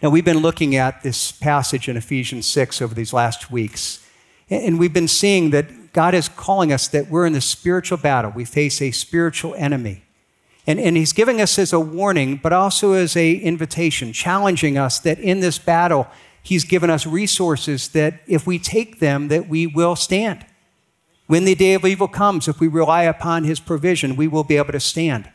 [0.00, 4.06] Now, we've been looking at this passage in Ephesians 6 over these last weeks,
[4.48, 8.30] and we've been seeing that God is calling us that we're in the spiritual battle.
[8.30, 10.04] We face a spiritual enemy.
[10.68, 15.00] And, and he's giving us as a warning, but also as a invitation, challenging us
[15.00, 16.06] that in this battle,
[16.44, 20.46] he's given us resources that if we take them, that we will stand.
[21.26, 24.58] When the day of evil comes, if we rely upon his provision, we will be
[24.58, 25.28] able to stand.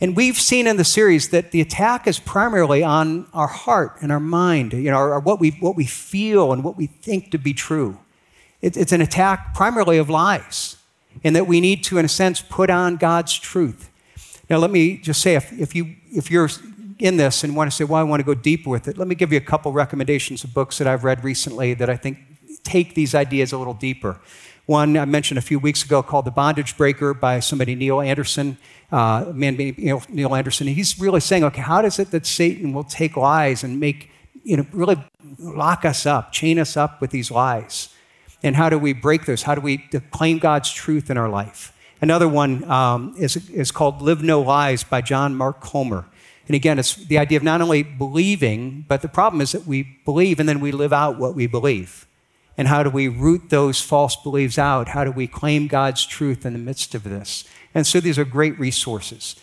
[0.00, 4.10] And we've seen in the series that the attack is primarily on our heart and
[4.10, 7.38] our mind, you know, or what we, what we feel and what we think to
[7.38, 7.98] be true.
[8.62, 10.76] It, it's an attack primarily of lies,
[11.22, 13.90] and that we need to, in a sense, put on God's truth.
[14.48, 16.48] Now, let me just say if, if, you, if you're
[16.98, 19.06] in this and want to say, well, I want to go deeper with it, let
[19.06, 22.18] me give you a couple recommendations of books that I've read recently that I think
[22.62, 24.18] take these ideas a little deeper.
[24.70, 28.56] One I mentioned a few weeks ago called The Bondage Breaker by somebody, Neil Anderson
[28.92, 30.68] uh, man, know, Neil Anderson.
[30.68, 34.12] And He's really saying, okay, how does it that Satan will take lies and make,
[34.44, 34.96] you know, really
[35.40, 37.88] lock us up, chain us up with these lies?
[38.44, 39.42] And how do we break those?
[39.42, 39.78] How do we
[40.12, 41.76] claim God's truth in our life?
[42.00, 46.06] Another one um, is, is called Live No Lies by John Mark Comer.
[46.46, 49.98] And again, it's the idea of not only believing, but the problem is that we
[50.04, 52.06] believe and then we live out what we believe.
[52.60, 54.88] And how do we root those false beliefs out?
[54.88, 57.46] How do we claim God's truth in the midst of this?
[57.72, 59.34] And so these are great resources.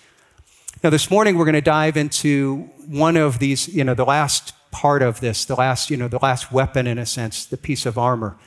[0.83, 4.53] Now, this morning we're going to dive into one of these, you know, the last
[4.69, 7.87] part of this, the last, you know, the last weapon in a sense, the piece
[7.87, 8.37] of armor.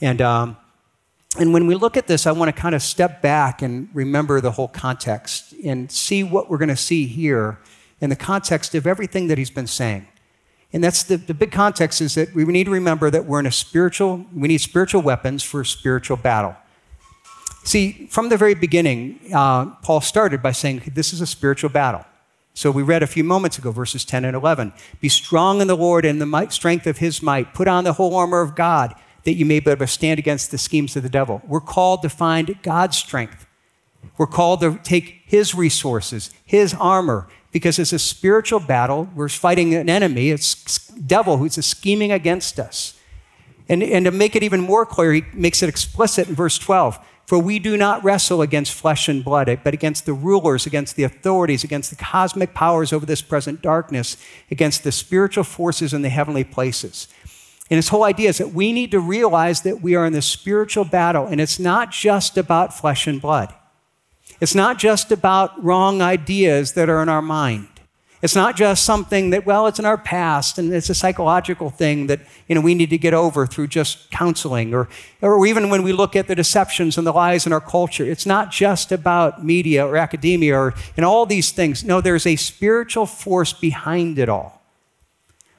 [0.00, 0.56] And, um,
[1.38, 4.40] and when we look at this, I want to kind of step back and remember
[4.40, 7.60] the whole context and see what we're going to see here
[8.00, 10.08] in the context of everything that he's been saying.
[10.76, 13.46] And that's the, the big context is that we need to remember that we're in
[13.46, 16.54] a spiritual, we need spiritual weapons for a spiritual battle.
[17.64, 22.04] See, from the very beginning, uh, Paul started by saying, This is a spiritual battle.
[22.52, 24.74] So we read a few moments ago, verses 10 and 11.
[25.00, 27.54] Be strong in the Lord and the might, strength of his might.
[27.54, 30.50] Put on the whole armor of God that you may be able to stand against
[30.50, 31.40] the schemes of the devil.
[31.46, 33.46] We're called to find God's strength.
[34.18, 39.08] We're called to take his resources, his armor, because it's a spiritual battle.
[39.14, 43.00] We're fighting an enemy, it's devil who's scheming against us.
[43.66, 46.98] And, and to make it even more clear, he makes it explicit in verse 12.
[47.24, 51.04] For we do not wrestle against flesh and blood, but against the rulers, against the
[51.04, 54.18] authorities, against the cosmic powers over this present darkness,
[54.50, 57.08] against the spiritual forces in the heavenly places.
[57.70, 60.26] And his whole idea is that we need to realize that we are in this
[60.26, 63.54] spiritual battle, and it's not just about flesh and blood.
[64.40, 67.68] It's not just about wrong ideas that are in our mind.
[68.22, 72.06] It's not just something that, well, it's in our past and it's a psychological thing
[72.06, 74.74] that you know, we need to get over through just counseling.
[74.74, 74.88] Or,
[75.20, 78.24] or even when we look at the deceptions and the lies in our culture, it's
[78.24, 81.84] not just about media or academia or and all these things.
[81.84, 84.62] No, there's a spiritual force behind it all.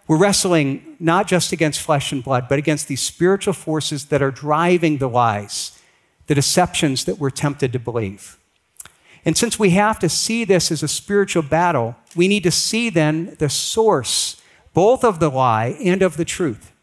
[0.08, 4.32] We're wrestling not just against flesh and blood, but against these spiritual forces that are
[4.32, 5.80] driving the lies,
[6.26, 8.37] the deceptions that we're tempted to believe.
[9.25, 12.89] And since we have to see this as a spiritual battle, we need to see
[12.89, 14.41] then the source,
[14.73, 16.73] both of the lie and of the truth.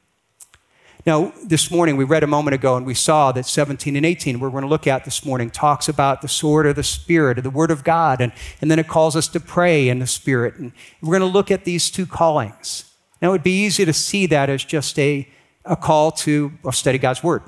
[1.07, 4.41] Now, this morning, we read a moment ago and we saw that 17 and 18,
[4.41, 7.51] we're going to look at this morning, talks about the sword of the Spirit, the
[7.51, 10.57] Word of God, and, and then it calls us to pray in the Spirit.
[10.57, 10.73] And
[11.03, 12.91] we're going to look at these two callings.
[13.21, 15.29] Now, it would be easy to see that as just a,
[15.67, 17.43] a call to well, study God's Word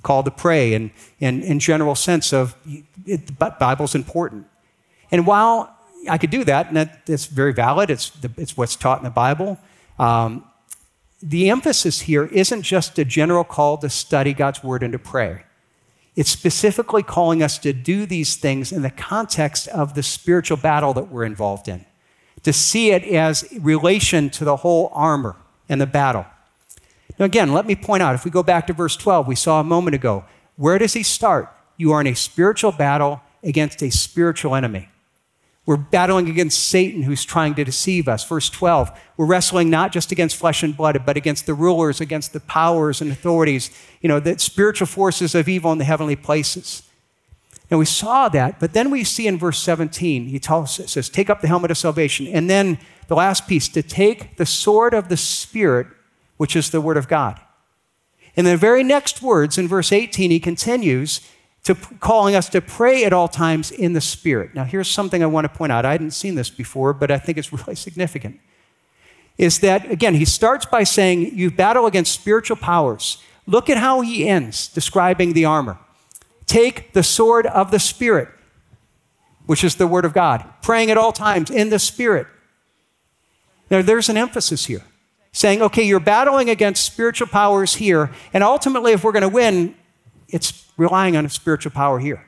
[0.00, 2.54] call to pray and in general sense of
[3.06, 4.46] it, the Bible's important.
[5.10, 5.74] And while
[6.08, 9.04] I could do that, and that, it's very valid, it's, the, it's what's taught in
[9.04, 9.58] the Bible,
[9.98, 10.44] um,
[11.22, 15.42] the emphasis here isn't just a general call to study God's word and to pray.
[16.14, 20.92] It's specifically calling us to do these things in the context of the spiritual battle
[20.94, 21.84] that we're involved in,
[22.42, 25.36] to see it as relation to the whole armor
[25.68, 26.26] and the battle.
[27.18, 29.60] Now, again, let me point out if we go back to verse 12, we saw
[29.60, 30.24] a moment ago,
[30.56, 31.52] where does he start?
[31.76, 34.88] You are in a spiritual battle against a spiritual enemy.
[35.68, 38.24] We're battling against Satan who's trying to deceive us.
[38.24, 42.32] Verse 12, we're wrestling not just against flesh and blood, but against the rulers, against
[42.32, 43.70] the powers and authorities,
[44.00, 46.84] you know, the spiritual forces of evil in the heavenly places.
[47.70, 51.28] And we saw that, but then we see in verse 17, he tells, says, Take
[51.28, 52.26] up the helmet of salvation.
[52.28, 52.78] And then
[53.08, 55.88] the last piece, to take the sword of the Spirit,
[56.38, 57.38] which is the Word of God.
[58.34, 61.20] In the very next words, in verse 18, he continues
[61.64, 64.54] to calling us to pray at all times in the Spirit.
[64.54, 65.84] Now, here's something I want to point out.
[65.84, 68.40] I hadn't seen this before, but I think it's really significant.
[69.36, 73.22] Is that, again, he starts by saying, You battle against spiritual powers.
[73.46, 75.78] Look at how he ends describing the armor.
[76.46, 78.28] Take the sword of the Spirit,
[79.46, 82.26] which is the Word of God, praying at all times in the Spirit.
[83.70, 84.82] Now, there's an emphasis here.
[85.38, 89.72] Saying, okay, you're battling against spiritual powers here, and ultimately, if we're going to win,
[90.28, 92.26] it's relying on a spiritual power here.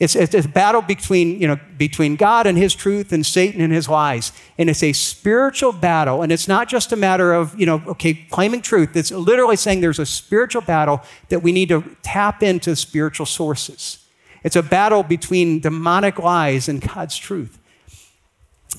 [0.00, 3.72] It's, it's a battle between, you know, between God and his truth and Satan and
[3.72, 4.32] his lies.
[4.58, 6.22] And it's a spiritual battle.
[6.22, 8.96] And it's not just a matter of, you know, okay, claiming truth.
[8.96, 14.04] It's literally saying there's a spiritual battle that we need to tap into spiritual sources.
[14.42, 17.60] It's a battle between demonic lies and God's truth.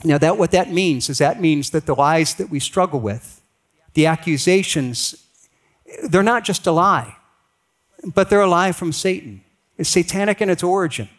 [0.04, 3.42] Now, that, what that means is that means that the lies that we struggle with,
[3.94, 5.16] the accusations,
[6.04, 7.16] they're not just a lie,
[8.04, 9.44] but they're a lie from Satan.
[9.78, 11.10] It's satanic in its origin.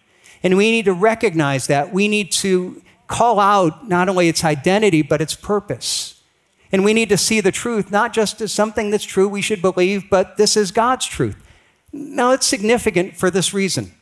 [0.43, 1.93] And we need to recognize that.
[1.93, 6.23] We need to call out not only its identity, but its purpose.
[6.73, 9.63] And we need to see the truth not just as something that's true we should
[9.63, 11.37] believe, but this is God's truth.
[11.93, 13.95] Now, it's significant for this reason.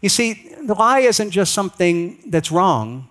[0.00, 3.08] You see, the lie isn't just something that's wrong,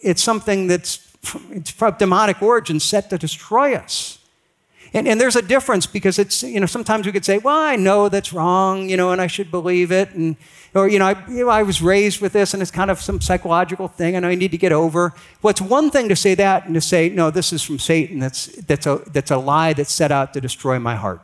[0.00, 1.06] it's something that's
[1.50, 4.18] it's from demonic origin set to destroy us.
[4.94, 7.76] And, and there's a difference because it's, you know, sometimes we could say, well, I
[7.76, 10.10] know that's wrong, you know, and I should believe it.
[10.12, 10.36] And,
[10.74, 13.00] or, you know, I, you know, I was raised with this and it's kind of
[13.00, 15.12] some psychological thing and I need to get over.
[15.42, 18.18] Well, it's one thing to say that and to say, no, this is from Satan.
[18.18, 21.20] That's, that's, a, that's a lie that's set out to destroy my heart.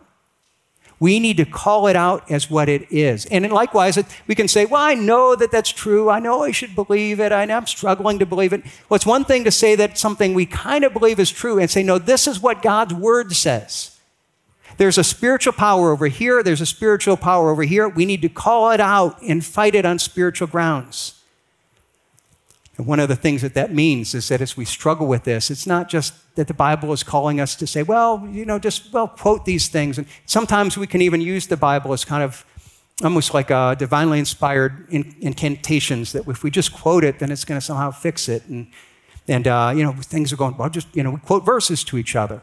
[1.05, 3.27] We need to call it out as what it is.
[3.27, 6.09] And likewise, we can say, Well, I know that that's true.
[6.09, 7.31] I know I should believe it.
[7.31, 8.65] I know I'm struggling to believe it.
[8.89, 11.71] Well, it's one thing to say that something we kind of believe is true and
[11.71, 14.01] say, No, this is what God's word says.
[14.79, 17.87] There's a spiritual power over here, there's a spiritual power over here.
[17.87, 21.23] We need to call it out and fight it on spiritual grounds.
[22.77, 25.51] And one of the things that that means is that as we struggle with this,
[25.51, 28.93] it's not just that the Bible is calling us to say, well, you know, just,
[28.93, 29.97] well, quote these things.
[29.99, 32.45] And sometimes we can even use the Bible as kind of
[33.03, 37.61] almost like uh, divinely inspired incantations that if we just quote it, then it's going
[37.61, 38.45] to somehow fix it.
[38.47, 38.67] And,
[39.29, 41.97] and uh, you know, things are going, well, just, you know, we quote verses to
[41.97, 42.43] each other.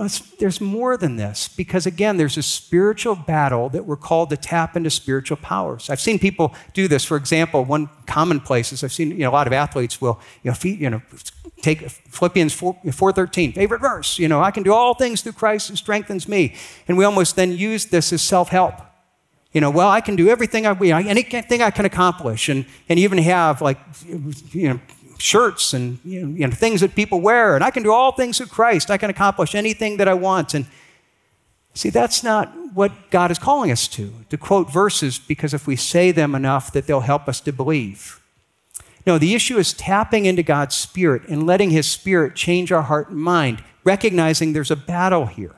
[0.00, 0.08] Well,
[0.38, 4.74] there's more than this because, again, there's a spiritual battle that we're called to tap
[4.74, 5.90] into spiritual powers.
[5.90, 7.04] I've seen people do this.
[7.04, 10.50] For example, one commonplace is I've seen you know, a lot of athletes will you
[10.50, 11.02] know, feed, you know
[11.60, 14.18] take Philippians 4, 4.13, favorite verse.
[14.18, 16.54] You know, I can do all things through Christ who strengthens me.
[16.88, 18.76] And we almost then use this as self-help.
[19.52, 22.48] You know, well, I can do everything I, you know, anything I can accomplish.
[22.48, 23.76] And, and even have like,
[24.06, 24.80] you know,
[25.20, 28.12] shirts and you know, you know, things that people wear, and I can do all
[28.12, 28.90] things through Christ.
[28.90, 30.54] I can accomplish anything that I want.
[30.54, 30.66] And
[31.74, 35.76] see, that's not what God is calling us to, to quote verses because if we
[35.76, 38.20] say them enough that they'll help us to believe.
[39.06, 43.08] No, the issue is tapping into God's Spirit and letting His Spirit change our heart
[43.08, 45.54] and mind, recognizing there's a battle here.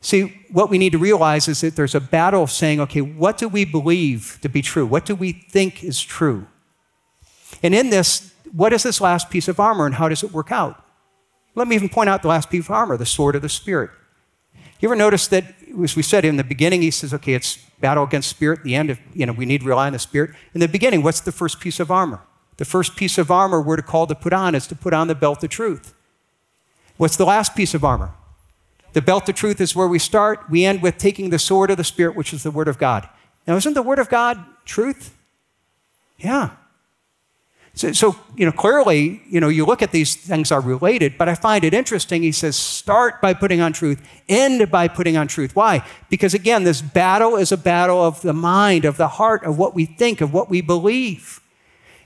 [0.00, 3.38] See, what we need to realize is that there's a battle of saying, okay, what
[3.38, 4.84] do we believe to be true?
[4.84, 6.48] What do we think is true?
[7.62, 10.50] And in this, what is this last piece of armor and how does it work
[10.50, 10.84] out?
[11.54, 13.90] Let me even point out the last piece of armor, the sword of the Spirit.
[14.80, 15.44] You ever notice that,
[15.82, 18.64] as we said in the beginning, he says, okay, it's battle against spirit.
[18.64, 20.30] The end of, you know, we need to rely on the Spirit.
[20.54, 22.20] In the beginning, what's the first piece of armor?
[22.56, 25.08] The first piece of armor we're to call to put on is to put on
[25.08, 25.94] the belt of truth.
[26.96, 28.12] What's the last piece of armor?
[28.92, 30.50] The belt of truth is where we start.
[30.50, 33.08] We end with taking the sword of the Spirit, which is the Word of God.
[33.46, 35.14] Now, isn't the Word of God truth?
[36.18, 36.50] Yeah.
[37.74, 41.28] So, so, you know, clearly, you know, you look at these things are related, but
[41.28, 42.22] I find it interesting.
[42.22, 45.56] He says, start by putting on truth, end by putting on truth.
[45.56, 45.86] Why?
[46.10, 49.74] Because again, this battle is a battle of the mind, of the heart, of what
[49.74, 51.40] we think, of what we believe.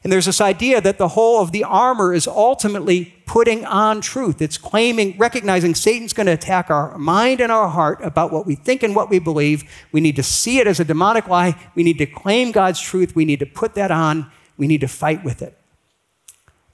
[0.04, 4.40] And there's this idea that the whole of the armor is ultimately putting on truth.
[4.40, 8.54] It's claiming, recognizing Satan's going to attack our mind and our heart about what we
[8.54, 9.64] think and what we believe.
[9.90, 11.60] We need to see it as a demonic lie.
[11.74, 13.16] We need to claim God's truth.
[13.16, 15.58] We need to put that on we need to fight with it.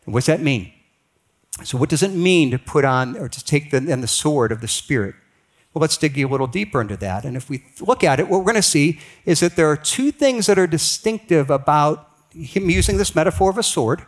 [0.05, 0.73] And what's that mean?
[1.65, 4.61] So, what does it mean to put on or to take the, the sword of
[4.61, 5.15] the Spirit?
[5.73, 7.25] Well, let's dig a little deeper into that.
[7.25, 9.77] And if we look at it, what we're going to see is that there are
[9.77, 14.05] two things that are distinctive about him using this metaphor of a sword,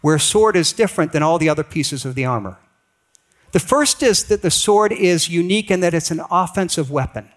[0.00, 2.58] where a sword is different than all the other pieces of the armor.
[3.52, 7.30] The first is that the sword is unique in that it's an offensive weapon.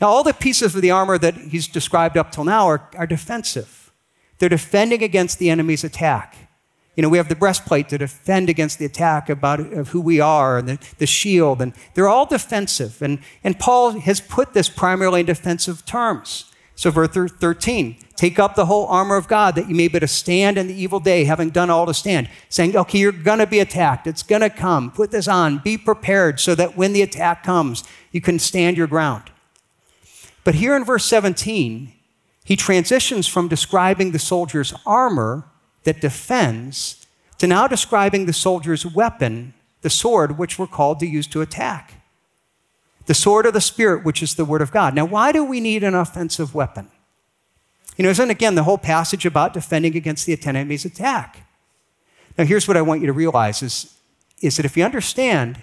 [0.00, 3.06] Now, all the pieces of the armor that he's described up till now are, are
[3.06, 3.79] defensive.
[4.40, 6.34] They're defending against the enemy's attack.
[6.96, 10.18] You know, we have the breastplate to defend against the attack about of who we
[10.18, 13.00] are, and the, the shield, and they're all defensive.
[13.00, 16.46] And, and Paul has put this primarily in defensive terms.
[16.74, 20.00] So, verse 13, take up the whole armor of God that you may be able
[20.00, 22.30] to stand in the evil day, having done all to stand.
[22.48, 24.06] Saying, okay, you're going to be attacked.
[24.06, 24.90] It's going to come.
[24.90, 25.58] Put this on.
[25.58, 29.24] Be prepared so that when the attack comes, you can stand your ground.
[30.42, 31.92] But here in verse 17,
[32.44, 35.44] he transitions from describing the soldier's armor
[35.84, 37.06] that defends
[37.38, 41.94] to now describing the soldier's weapon the sword which we're called to use to attack.
[43.06, 44.94] The sword of the Spirit, which is the Word of God.
[44.94, 46.90] Now, why do we need an offensive weapon?
[47.96, 51.46] You know, isn't again the whole passage about defending against the enemy's attack?
[52.36, 53.96] Now, here's what I want you to realize is,
[54.40, 55.62] is that if you understand,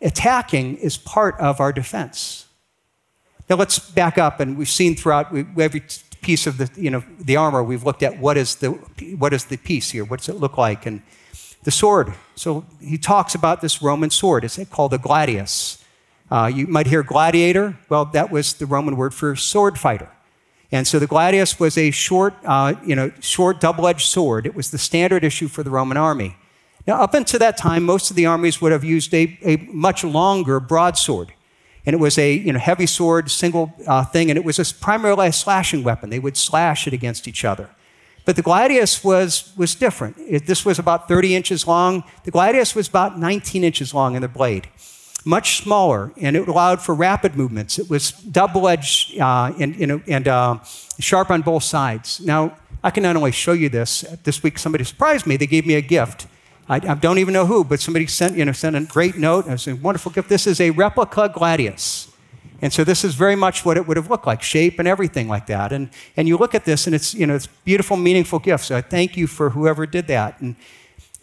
[0.00, 2.43] attacking is part of our defense.
[3.48, 5.26] Now, let's back up, and we've seen throughout
[5.58, 5.82] every
[6.22, 8.70] piece of the, you know, the armor, we've looked at what is, the,
[9.18, 11.02] what is the piece here, what does it look like, and
[11.64, 12.14] the sword.
[12.34, 14.44] So he talks about this Roman sword.
[14.44, 15.82] It's called a gladius.
[16.30, 17.78] Uh, you might hear gladiator.
[17.88, 20.10] Well, that was the Roman word for sword fighter.
[20.72, 24.46] And so the gladius was a short, uh, you know, short double-edged sword.
[24.46, 26.36] It was the standard issue for the Roman army.
[26.86, 30.02] Now, up until that time, most of the armies would have used a, a much
[30.02, 31.32] longer broadsword.
[31.86, 34.74] And it was a you know, heavy sword, single uh, thing, and it was a,
[34.74, 36.10] primarily a slashing weapon.
[36.10, 37.70] They would slash it against each other.
[38.24, 40.16] But the gladius was, was different.
[40.18, 42.04] It, this was about 30 inches long.
[42.24, 44.68] The gladius was about 19 inches long in the blade
[45.24, 47.78] much smaller, and it allowed for rapid movements.
[47.78, 50.58] It was double edged uh, and, you know, and uh,
[51.00, 52.20] sharp on both sides.
[52.20, 55.36] Now, I can not only show you this, this week somebody surprised me.
[55.36, 56.26] They gave me a gift.
[56.68, 59.46] I, I don't even know who, but somebody sent, you know, sent a great note.
[59.46, 60.28] It was a wonderful gift.
[60.28, 62.10] This is a replica gladius.
[62.62, 65.28] And so this is very much what it would have looked like, shape and everything
[65.28, 65.72] like that.
[65.72, 68.64] And, and you look at this and it's, you know, it's beautiful, meaningful gift.
[68.64, 70.40] So I thank you for whoever did that.
[70.40, 70.56] And,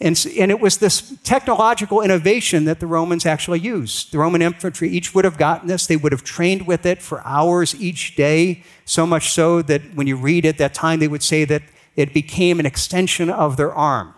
[0.00, 4.12] and, and it was this technological innovation that the Romans actually used.
[4.12, 5.86] The Roman infantry each would have gotten this.
[5.86, 10.06] They would have trained with it for hours each day, so much so that when
[10.06, 11.62] you read at that time, they would say that
[11.96, 14.14] it became an extension of their arm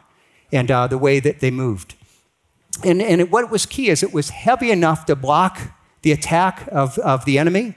[0.54, 1.94] and uh, the way that they moved.
[2.82, 5.60] And, and what was key is it was heavy enough to block
[6.02, 7.74] the attack of, of the enemy,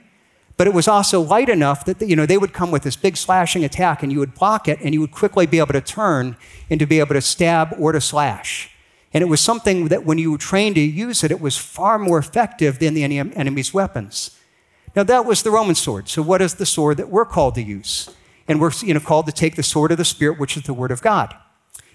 [0.56, 3.16] but it was also light enough that you know, they would come with this big
[3.16, 6.36] slashing attack and you would block it and you would quickly be able to turn
[6.68, 8.70] and to be able to stab or to slash.
[9.14, 11.98] And it was something that when you were trained to use it, it was far
[11.98, 14.36] more effective than the enemy's weapons.
[14.94, 16.08] Now, that was the Roman sword.
[16.08, 18.10] So, what is the sword that we're called to use?
[18.46, 20.74] And we're you know, called to take the sword of the Spirit, which is the
[20.74, 21.34] Word of God.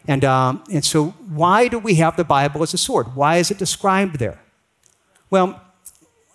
[0.08, 3.16] And, um, and so, why do we have the Bible as a sword?
[3.16, 4.40] Why is it described there?
[5.30, 5.62] Well,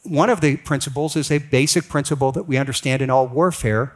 [0.02, 3.94] one of the principles is a basic principle that we understand in all warfare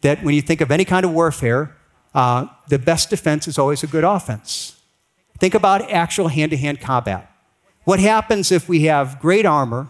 [0.00, 1.76] that when you think of any kind of warfare,
[2.14, 4.80] uh, the best defense is always a good offense.
[5.38, 7.30] Think about actual hand to hand combat.
[7.84, 9.88] What happens if we have great armor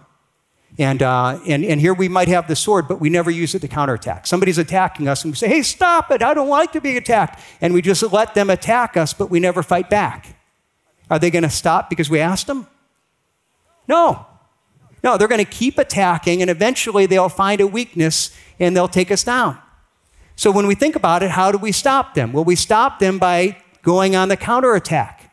[0.79, 3.61] and, uh, and, and here we might have the sword, but we never use it
[3.61, 4.26] to counterattack.
[4.26, 7.41] Somebody's attacking us, and we say, hey, stop it, I don't like to be attacked.
[7.61, 10.37] And we just let them attack us, but we never fight back.
[11.11, 12.67] Are they going to stop because we asked them?
[13.87, 14.26] No.
[15.05, 19.11] No, they're going to keep attacking, and eventually they'll find a weakness and they'll take
[19.11, 19.59] us down.
[20.37, 22.33] So when we think about it, how do we stop them?
[22.33, 25.31] Well, we stop them by going on the counterattack,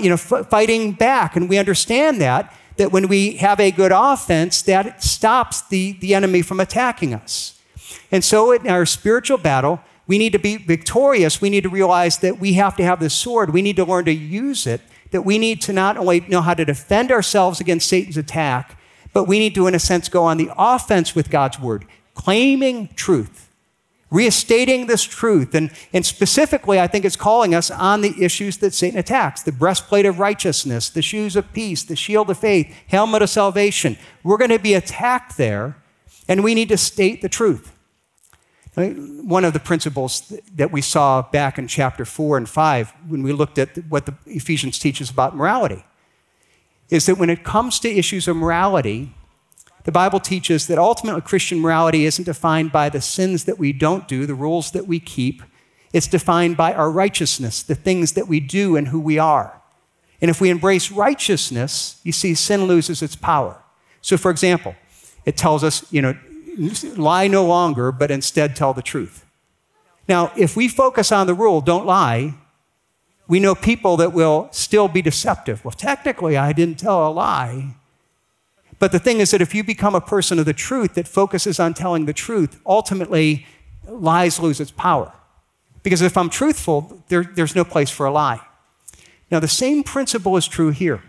[0.00, 1.36] you know, f- fighting back.
[1.36, 6.14] And we understand that, that when we have a good offense, that stops the, the
[6.14, 7.60] enemy from attacking us.
[8.10, 11.40] And so in our spiritual battle, we need to be victorious.
[11.40, 13.50] We need to realize that we have to have the sword.
[13.50, 16.54] We need to learn to use it, that we need to not only know how
[16.54, 18.78] to defend ourselves against Satan's attack,
[19.12, 22.88] but we need to, in a sense, go on the offense with God's word, claiming
[22.94, 23.41] truth,
[24.12, 25.54] restating this truth.
[25.54, 29.50] And, and specifically, I think it's calling us on the issues that Satan attacks the
[29.50, 33.96] breastplate of righteousness, the shoes of peace, the shield of faith, helmet of salvation.
[34.22, 35.76] We're going to be attacked there,
[36.28, 37.72] and we need to state the truth.
[38.74, 43.32] One of the principles that we saw back in chapter 4 and 5 when we
[43.32, 45.84] looked at what the Ephesians teaches about morality
[46.90, 49.14] is that when it comes to issues of morality,
[49.84, 54.06] the Bible teaches that ultimately Christian morality isn't defined by the sins that we don't
[54.06, 55.42] do, the rules that we keep.
[55.92, 59.60] It's defined by our righteousness, the things that we do and who we are.
[60.20, 63.60] And if we embrace righteousness, you see, sin loses its power.
[64.00, 64.76] So, for example,
[65.24, 66.16] it tells us, you know,
[66.96, 69.26] lie no longer, but instead tell the truth.
[70.08, 72.34] Now, if we focus on the rule, don't lie,
[73.28, 75.64] we know people that will still be deceptive.
[75.64, 77.76] Well, technically, I didn't tell a lie.
[78.82, 81.60] But the thing is that if you become a person of the truth that focuses
[81.60, 83.46] on telling the truth, ultimately,
[83.86, 85.12] lies lose its power.
[85.84, 88.40] Because if I'm truthful, there, there's no place for a lie.
[89.30, 91.00] Now, the same principle is true here.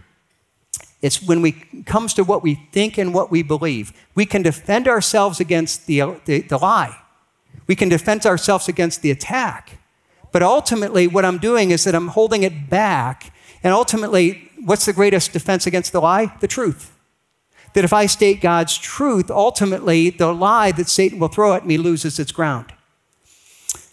[1.02, 1.54] It's when we
[1.88, 3.92] comes to what we think and what we believe.
[4.14, 6.96] We can defend ourselves against the, the, the lie.
[7.66, 9.80] We can defend ourselves against the attack.
[10.32, 13.34] But ultimately, what I'm doing is that I'm holding it back.
[13.64, 16.38] And ultimately, what's the greatest defense against the lie?
[16.40, 16.92] The truth.
[17.74, 21.78] That if I state God's truth, ultimately, the lie that Satan will throw at me
[21.78, 22.74] loses its ground.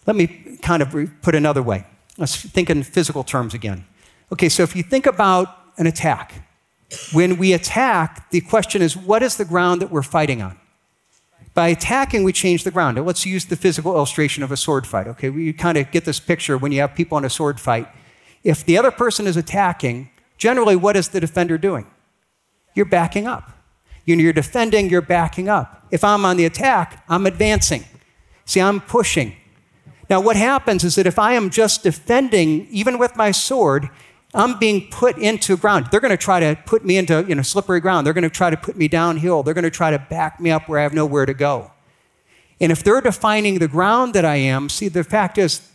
[0.07, 1.87] Let me kind of put another way.
[2.19, 3.87] Let's think in physical terms again.
[4.33, 6.47] Okay, so if you think about an attack.
[7.13, 10.59] When we attack, the question is what is the ground that we're fighting on?
[11.55, 12.97] By attacking, we change the ground.
[12.97, 15.09] Now, let's use the physical illustration of a sword fight.
[15.09, 17.89] Okay, we kind of get this picture when you have people in a sword fight.
[18.45, 21.87] If the other person is attacking, generally, what is the defender doing?
[22.75, 23.51] You're backing up.
[24.19, 25.87] You're defending, you're backing up.
[25.90, 27.85] If I'm on the attack, I'm advancing.
[28.45, 29.37] See, I'm pushing.
[30.09, 33.88] Now, what happens is that if I am just defending, even with my sword,
[34.35, 35.87] I'm being put into ground.
[35.90, 38.07] They're going to try to put me into you know, slippery ground.
[38.07, 39.43] They're going to try to put me downhill.
[39.43, 41.71] They're going to try to back me up where I have nowhere to go.
[42.61, 45.67] And if they're defining the ground that I am, see, the fact is,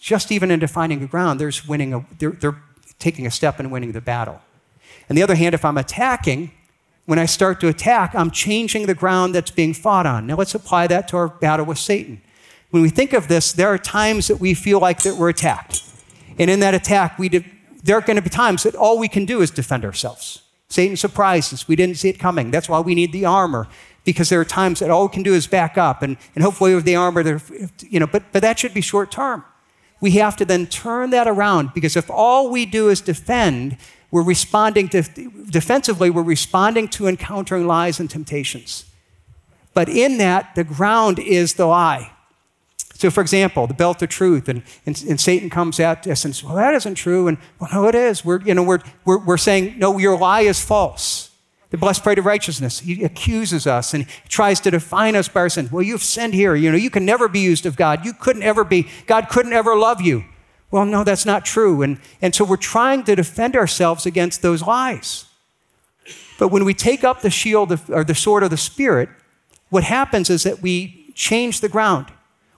[0.00, 2.62] just even in defining the ground, there's winning a, they're, they're
[2.98, 4.40] taking a step and winning the battle.
[5.08, 6.52] On the other hand, if I'm attacking,
[7.06, 10.26] when I start to attack, I'm changing the ground that's being fought on.
[10.26, 12.22] Now let's apply that to our battle with Satan.
[12.70, 15.82] When we think of this, there are times that we feel like that we're attacked.
[16.38, 17.46] And in that attack, we de-
[17.82, 20.42] there are going to be times that all we can do is defend ourselves.
[20.68, 21.68] Satan surprised us.
[21.68, 22.50] We didn't see it coming.
[22.50, 23.68] That's why we need the armor,
[24.04, 26.74] because there are times that all we can do is back up, and, and hopefully
[26.74, 27.40] with the armor,
[27.88, 29.44] you know, but, but that should be short term.
[30.00, 33.76] We have to then turn that around, because if all we do is defend,
[34.14, 38.84] we're responding to, defensively, we're responding to encountering lies and temptations.
[39.74, 42.12] But in that, the ground is the lie.
[42.94, 46.32] So, for example, the belt of truth, and, and, and, Satan comes at us and
[46.32, 47.26] says, Well, that isn't true.
[47.26, 48.24] And, well, no, it is.
[48.24, 51.32] We're, you know, we're, we're, we're saying, No, your lie is false.
[51.70, 55.68] The blessed of righteousness, he accuses us and tries to define us by our sin.
[55.72, 56.54] Well, you've sinned here.
[56.54, 58.04] You know, you can never be used of God.
[58.04, 60.24] You couldn't ever be, God couldn't ever love you.
[60.70, 61.82] Well, no, that's not true.
[61.82, 65.26] And, and so we're trying to defend ourselves against those lies.
[66.38, 69.08] But when we take up the shield of, or the sword of the Spirit,
[69.70, 72.06] what happens is that we change the ground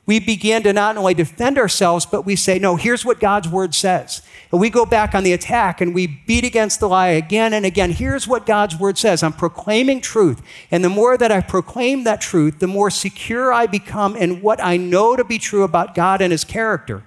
[0.06, 3.74] we begin to not only defend ourselves, but we say, no, here's what God's word
[3.74, 4.22] says.
[4.52, 7.66] And we go back on the attack and we beat against the lie again and
[7.66, 7.90] again.
[7.90, 10.40] Here's what God's word says I'm proclaiming truth.
[10.70, 14.62] And the more that I proclaim that truth, the more secure I become in what
[14.62, 17.02] I know to be true about God and his character,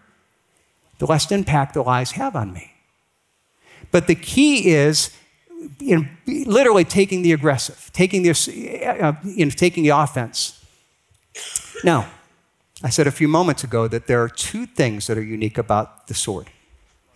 [1.00, 2.72] the less impact the lies have on me.
[3.92, 5.16] But the key is
[5.80, 8.32] in literally taking the aggressive, taking the,
[8.86, 10.64] uh, in taking the offense.
[11.84, 12.10] Now,
[12.84, 16.08] I said a few moments ago that there are two things that are unique about
[16.08, 16.48] the sword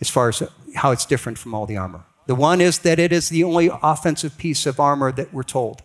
[0.02, 0.44] as far as
[0.76, 2.04] how it's different from all the armor.
[2.26, 5.82] The one is that it is the only offensive piece of armor that we're told.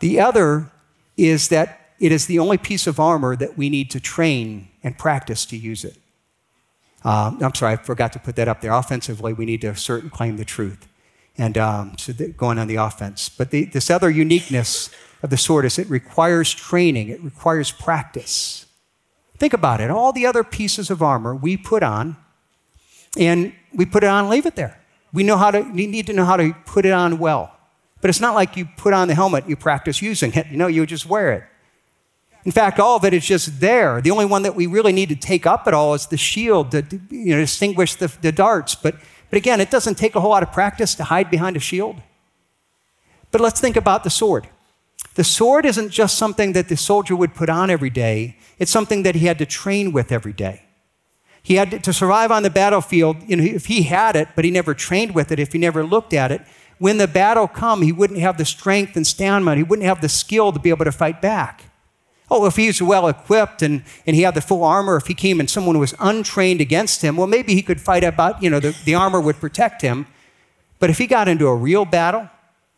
[0.00, 0.70] The other
[1.16, 4.96] is that it is the only piece of armor that we need to train and
[4.96, 5.96] practice to use it.
[7.04, 8.72] Uh, I'm sorry, I forgot to put that up there.
[8.72, 10.88] Offensively, we need to assert and claim the truth,
[11.36, 13.28] and um, so going on the offense.
[13.28, 14.90] But the, this other uniqueness
[15.22, 18.66] of the sword is it requires training, it requires practice.
[19.38, 19.90] Think about it.
[19.90, 22.16] All the other pieces of armor we put on,
[23.18, 24.78] and we put it on and leave it there.
[25.12, 27.56] We know how to, we need to know how to put it on well.
[28.00, 30.46] But it's not like you put on the helmet, you practice using it.
[30.48, 31.44] You know, you just wear it.
[32.44, 34.00] In fact, all of it is just there.
[34.00, 36.72] The only one that we really need to take up at all is the shield
[36.72, 38.74] to you know, distinguish the, the darts.
[38.74, 38.96] But,
[39.30, 41.96] but again, it doesn't take a whole lot of practice to hide behind a shield.
[43.30, 44.48] But let's think about the sword.
[45.14, 49.02] The sword isn't just something that the soldier would put on every day, it's something
[49.02, 50.62] that he had to train with every day.
[51.42, 54.44] He had to, to survive on the battlefield, you know, if he had it, but
[54.44, 56.42] he never trained with it, if he never looked at it,
[56.78, 60.08] when the battle come, he wouldn't have the strength and stamina, he wouldn't have the
[60.08, 61.64] skill to be able to fight back.
[62.34, 65.38] Oh, if he's well equipped and, and he had the full armor, if he came
[65.38, 68.74] and someone was untrained against him, well, maybe he could fight about, you know, the,
[68.86, 70.06] the armor would protect him.
[70.78, 72.30] But if he got into a real battle,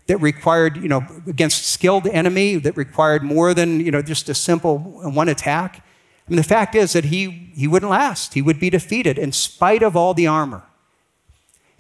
[0.06, 4.34] that required, you know, against skilled enemy, that required more than, you know, just a
[4.34, 5.82] simple one attack.
[6.26, 8.34] I mean, the fact is that he, he wouldn't last.
[8.34, 10.62] He would be defeated in spite of all the armor.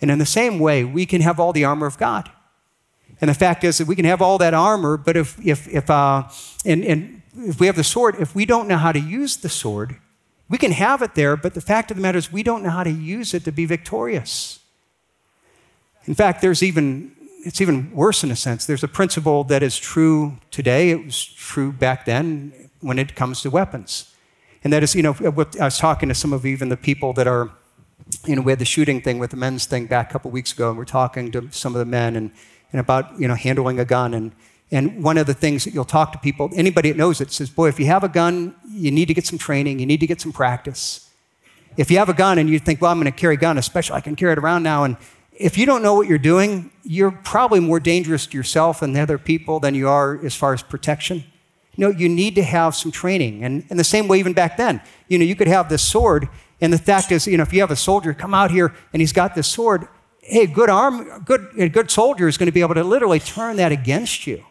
[0.00, 2.30] And in the same way, we can have all the armor of God.
[3.20, 5.88] And the fact is that we can have all that armor, but if, if, if,
[5.88, 6.24] uh,
[6.64, 9.48] and, and if we have the sword, if we don't know how to use the
[9.48, 9.96] sword,
[10.48, 12.70] we can have it there, but the fact of the matter is we don't know
[12.70, 14.60] how to use it to be victorious.
[16.04, 17.12] In fact, there's even
[17.46, 18.64] it's even worse in a sense.
[18.64, 23.42] There's a principle that is true today, it was true back then when it comes
[23.42, 24.14] to weapons.
[24.62, 27.26] And that is, you know, I was talking to some of even the people that
[27.26, 27.50] are,
[28.24, 30.52] you know, we had the shooting thing with the men's thing back a couple weeks
[30.54, 32.30] ago, and we're talking to some of the men and,
[32.72, 34.14] and about, you know, handling a gun.
[34.14, 34.32] And,
[34.70, 37.50] and one of the things that you'll talk to people, anybody that knows it says,
[37.50, 40.06] boy, if you have a gun, you need to get some training, you need to
[40.06, 41.10] get some practice.
[41.76, 43.58] If you have a gun and you think, well, I'm going to carry a gun,
[43.58, 44.96] especially I can carry it around now, and
[45.32, 49.00] if you don't know what you're doing, you're probably more dangerous to yourself and the
[49.00, 51.24] other people than you are as far as protection.
[51.74, 53.42] You know, you need to have some training.
[53.42, 56.28] And in the same way, even back then, you know, you could have this sword,
[56.60, 59.02] and the fact is, you know, if you have a soldier come out here and
[59.02, 59.88] he's got this sword,
[60.20, 63.56] hey, good arm, good, a good soldier is going to be able to literally turn
[63.56, 64.44] that against you.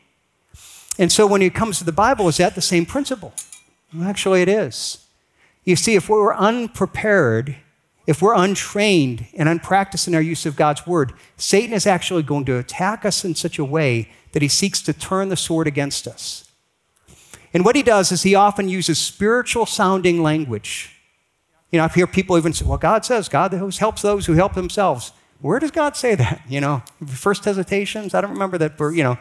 [0.99, 3.34] And so when it comes to the Bible, is that the same principle?
[3.93, 5.06] Well, actually, it is.
[5.63, 7.56] You see, if we're unprepared,
[8.06, 12.45] if we're untrained and unpracticed in our use of God's word, Satan is actually going
[12.45, 16.08] to attack us in such a way that he seeks to turn the sword against
[16.08, 16.51] us.
[17.53, 20.95] And what he does is he often uses spiritual sounding language.
[21.71, 24.53] You know, I hear people even say, well, God says God helps those who help
[24.53, 25.12] themselves.
[25.39, 26.41] Where does God say that?
[26.47, 29.17] You know, first hesitations, I don't remember that, you know.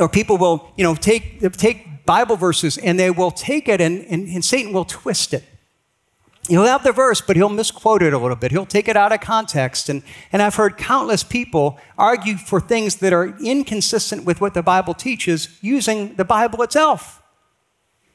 [0.00, 4.04] Or people will, you know, take, take Bible verses and they will take it and,
[4.06, 5.44] and, and Satan will twist it.
[6.48, 8.50] He'll have the verse, but he'll misquote it a little bit.
[8.50, 9.88] He'll take it out of context.
[9.88, 14.62] And, and I've heard countless people argue for things that are inconsistent with what the
[14.62, 17.22] Bible teaches using the Bible itself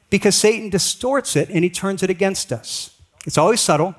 [0.09, 2.99] because Satan distorts it and he turns it against us.
[3.25, 3.95] It's always subtle.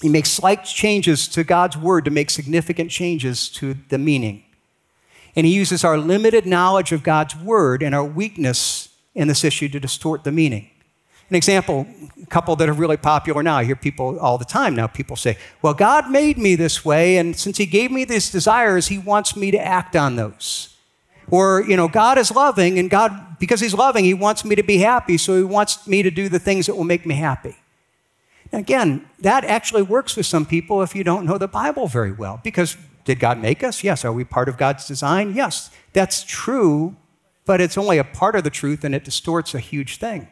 [0.00, 4.44] He makes slight changes to God's word to make significant changes to the meaning.
[5.36, 9.68] And he uses our limited knowledge of God's word and our weakness in this issue
[9.68, 10.70] to distort the meaning.
[11.28, 11.86] An example,
[12.20, 13.58] a couple that are really popular now.
[13.58, 14.88] I hear people all the time now.
[14.88, 18.88] People say, Well, God made me this way, and since He gave me these desires,
[18.88, 20.76] He wants me to act on those.
[21.30, 24.64] Or, you know, God is loving, and God, because He's loving, He wants me to
[24.64, 27.56] be happy, so He wants me to do the things that will make me happy.
[28.52, 32.40] Again, that actually works with some people if you don't know the Bible very well.
[32.42, 32.76] Because
[33.10, 33.82] did God make us?
[33.82, 34.04] Yes.
[34.04, 35.34] Are we part of God's design?
[35.34, 35.68] Yes.
[35.92, 36.94] That's true,
[37.44, 40.28] but it's only a part of the truth and it distorts a huge thing.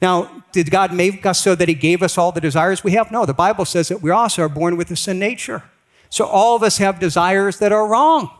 [0.00, 3.12] Now, did God make us so that He gave us all the desires we have?
[3.12, 5.62] No, the Bible says that we also are born with a sin nature.
[6.08, 8.30] So all of us have desires that are wrong.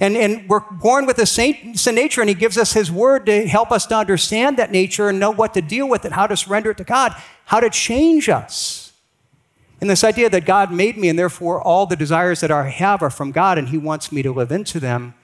[0.00, 3.46] And, and we're born with a sin nature, and He gives us His word to
[3.46, 6.36] help us to understand that nature and know what to deal with it, how to
[6.36, 7.14] surrender it to God,
[7.46, 8.83] how to change us.
[9.80, 13.02] And this idea that God made me, and therefore all the desires that I have
[13.02, 15.14] are from God, and He wants me to live into them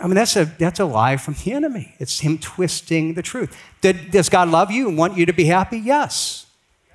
[0.00, 1.94] I mean, that's a, that's a lie from the enemy.
[1.98, 3.56] It's him twisting the truth.
[3.80, 5.78] Did, does God love you and want you to be happy?
[5.78, 6.46] Yes.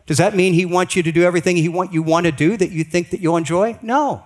[0.08, 2.58] Does that mean he wants you to do everything he want, you want to do
[2.58, 3.77] that you think that you'll enjoy?
[3.81, 4.25] No.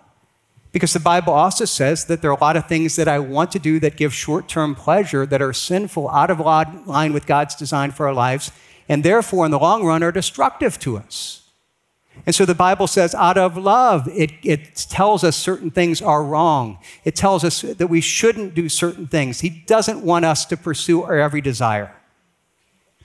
[0.72, 3.52] Because the Bible also says that there are a lot of things that I want
[3.54, 7.56] to do that give short term pleasure that are sinful, out of line with God's
[7.56, 8.52] design for our lives,
[8.88, 11.49] and therefore, in the long run, are destructive to us.
[12.26, 16.24] And so the Bible says, out of love, it, it tells us certain things are
[16.24, 16.78] wrong.
[17.04, 19.40] It tells us that we shouldn't do certain things.
[19.40, 21.96] He doesn't want us to pursue our every desire.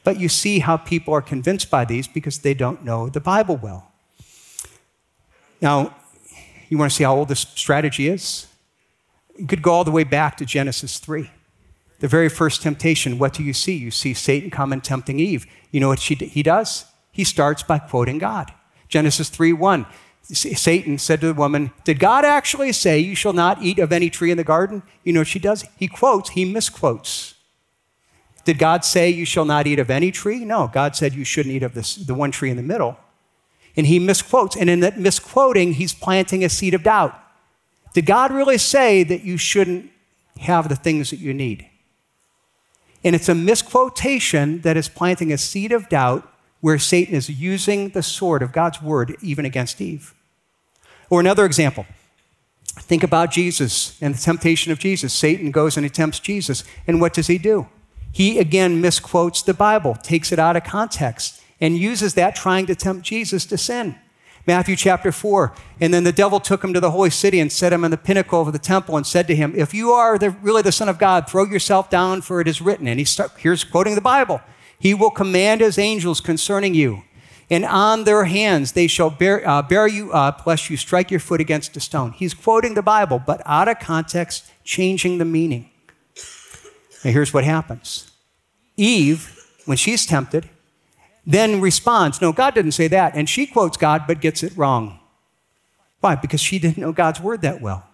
[0.02, 3.56] But you see how people are convinced by these because they don't know the Bible
[3.56, 3.90] well.
[5.60, 5.96] Now,
[6.68, 8.46] you want to see how old this strategy is?
[9.38, 11.30] You could go all the way back to Genesis 3.
[12.00, 13.74] The very first temptation, what do you see?
[13.74, 15.46] You see Satan come and tempting Eve.
[15.70, 16.84] You know what she, he does?
[17.10, 18.52] He starts by quoting God.
[18.88, 19.86] Genesis 3 1.
[20.32, 24.08] Satan said to the woman, Did God actually say, You shall not eat of any
[24.08, 24.82] tree in the garden?
[25.02, 25.64] You know she does?
[25.76, 27.34] He quotes, he misquotes.
[28.44, 30.44] Did God say, You shall not eat of any tree?
[30.44, 32.96] No, God said, You shouldn't eat of this, the one tree in the middle.
[33.76, 34.56] And he misquotes.
[34.56, 37.18] And in that misquoting, he's planting a seed of doubt.
[37.92, 39.90] Did God really say that you shouldn't
[40.40, 41.66] have the things that you need?
[43.02, 46.28] And it's a misquotation that is planting a seed of doubt
[46.64, 50.14] where Satan is using the sword of God's word even against Eve.
[51.10, 51.84] Or another example.
[52.64, 55.12] Think about Jesus and the temptation of Jesus.
[55.12, 56.64] Satan goes and tempts Jesus.
[56.86, 57.68] And what does he do?
[58.10, 62.74] He again misquotes the Bible, takes it out of context, and uses that trying to
[62.74, 63.96] tempt Jesus to sin.
[64.46, 65.52] Matthew chapter 4.
[65.82, 67.98] And then the devil took him to the holy city and set him on the
[67.98, 70.88] pinnacle of the temple and said to him, If you are the, really the Son
[70.88, 72.88] of God, throw yourself down, for it is written.
[72.88, 74.40] And he start, here's quoting the Bible.
[74.84, 77.04] He will command his angels concerning you,
[77.48, 81.20] and on their hands they shall bear, uh, bear you up, lest you strike your
[81.20, 82.12] foot against a stone.
[82.12, 85.70] He's quoting the Bible, but out of context, changing the meaning.
[87.02, 88.12] Now, here's what happens
[88.76, 90.50] Eve, when she's tempted,
[91.26, 93.14] then responds, No, God didn't say that.
[93.14, 94.98] And she quotes God, but gets it wrong.
[96.00, 96.14] Why?
[96.14, 97.86] Because she didn't know God's word that well.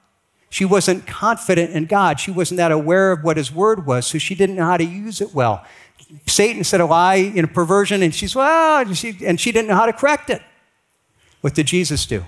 [0.49, 2.19] She wasn't confident in God.
[2.19, 4.85] She wasn't that aware of what his word was, so she didn't know how to
[4.85, 5.65] use it well.
[6.27, 9.69] Satan said a lie in a perversion, and she's, well, and she, and she didn't
[9.69, 10.43] know how to correct it.
[11.41, 12.25] What did Jesus do?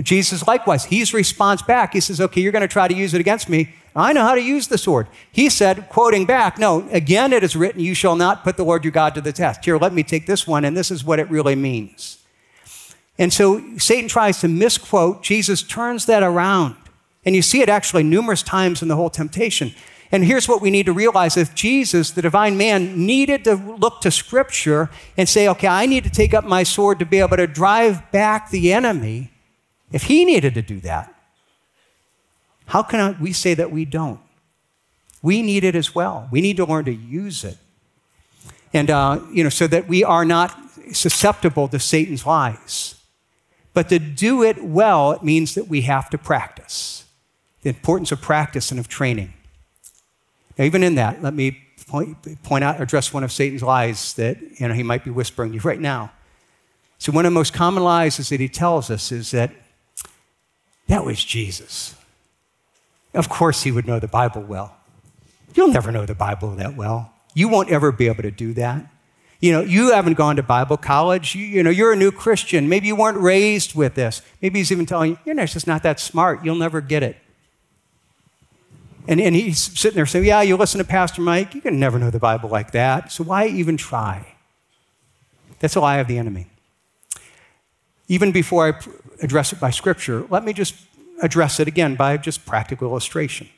[0.00, 1.92] Jesus, likewise, he's response back.
[1.92, 3.74] He says, Okay, you're going to try to use it against me.
[3.94, 5.06] I know how to use the sword.
[5.30, 8.84] He said, quoting back, No, again it is written, You shall not put the Lord
[8.84, 9.64] your God to the test.
[9.64, 12.18] Here, let me take this one, and this is what it really means.
[13.18, 15.22] And so Satan tries to misquote.
[15.22, 16.76] Jesus turns that around.
[17.24, 19.74] And you see it actually numerous times in the whole temptation.
[20.12, 24.02] And here's what we need to realize if Jesus, the divine man, needed to look
[24.02, 27.38] to Scripture and say, okay, I need to take up my sword to be able
[27.38, 29.30] to drive back the enemy,
[29.90, 31.14] If he needed to do that,
[32.66, 34.20] how can we say that we don't?
[35.22, 36.28] We need it as well.
[36.30, 37.58] We need to learn to use it.
[38.72, 40.58] And, uh, you know, so that we are not
[40.92, 42.94] susceptible to Satan's lies.
[43.74, 47.04] But to do it well, it means that we have to practice.
[47.62, 49.34] The importance of practice and of training.
[50.62, 54.40] Now, even in that, let me point, point out, address one of Satan's lies that
[54.60, 56.12] you know, he might be whispering to you right now.
[56.98, 59.50] So, one of the most common lies is that he tells us is that
[60.86, 61.96] that was Jesus.
[63.12, 64.76] Of course, he would know the Bible well.
[65.56, 67.12] You'll never know the Bible that well.
[67.34, 68.86] You won't ever be able to do that.
[69.40, 71.34] You know, you haven't gone to Bible college.
[71.34, 72.68] You, you know, you're a new Christian.
[72.68, 74.22] Maybe you weren't raised with this.
[74.40, 76.44] Maybe he's even telling you, you're just not that smart.
[76.44, 77.16] You'll never get it.
[79.08, 81.98] And, and he's sitting there saying, Yeah, you listen to Pastor Mike, you can never
[81.98, 83.10] know the Bible like that.
[83.10, 84.34] So why even try?
[85.58, 86.46] That's a lie of the enemy.
[88.08, 90.74] Even before I address it by scripture, let me just
[91.22, 93.48] address it again by just practical illustration.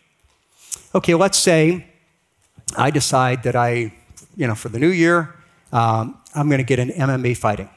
[0.94, 1.86] Okay, let's say
[2.76, 3.92] I decide that I,
[4.36, 5.34] you know, for the new year,
[5.72, 7.68] um, I'm going to get an MMA fighting.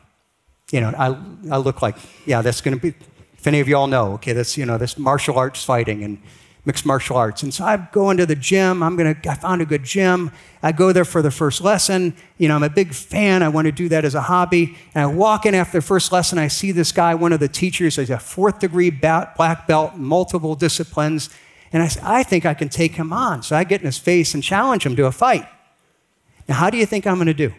[0.71, 1.17] You know, I,
[1.49, 2.93] I look like, yeah, that's going to be,
[3.37, 6.21] if any of you all know, okay, that's, you know, this martial arts fighting and
[6.67, 7.43] mixed martial arts.
[7.43, 8.83] And so I go into the gym.
[8.83, 10.31] I'm to, I found a good gym.
[10.61, 12.13] I go there for the first lesson.
[12.37, 13.41] You know, I'm a big fan.
[13.41, 14.77] I want to do that as a hobby.
[14.93, 16.37] And I walk in after the first lesson.
[16.37, 20.55] I see this guy, one of the teachers, he's a fourth degree black belt, multiple
[20.55, 21.29] disciplines.
[21.71, 23.43] And I I think I can take him on.
[23.43, 25.47] So I get in his face and challenge him to a fight.
[26.49, 27.53] Now, how do you think I'm going to do?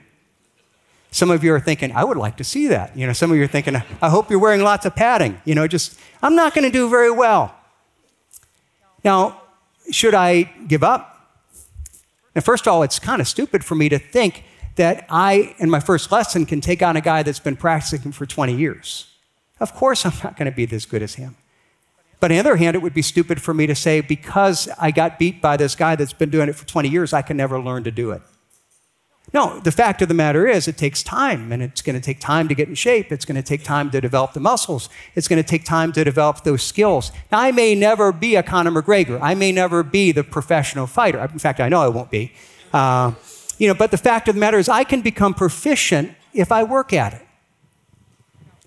[1.10, 2.94] Some of you are thinking, I would like to see that.
[2.94, 5.40] You know, some of you are thinking, I hope you're wearing lots of padding.
[5.46, 7.57] You know, just, I'm not going to do very well.
[9.04, 9.42] Now,
[9.90, 11.14] should I give up?
[12.34, 14.44] Now, first of all, it's kind of stupid for me to think
[14.76, 18.26] that I, in my first lesson, can take on a guy that's been practicing for
[18.26, 19.06] 20 years.
[19.60, 21.36] Of course, I'm not going to be as good as him.
[22.20, 24.90] But on the other hand, it would be stupid for me to say, because I
[24.90, 27.60] got beat by this guy that's been doing it for 20 years, I can never
[27.60, 28.22] learn to do it.
[29.34, 32.18] No, the fact of the matter is, it takes time, and it's going to take
[32.18, 33.12] time to get in shape.
[33.12, 34.88] It's going to take time to develop the muscles.
[35.14, 37.12] It's going to take time to develop those skills.
[37.30, 39.20] Now, I may never be a Conor McGregor.
[39.20, 41.18] I may never be the professional fighter.
[41.20, 42.32] In fact, I know I won't be.
[42.72, 43.12] Uh,
[43.58, 46.62] you know, but the fact of the matter is, I can become proficient if I
[46.62, 47.26] work at it.